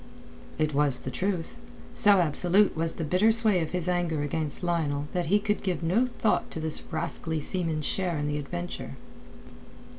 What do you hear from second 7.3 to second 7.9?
seaman's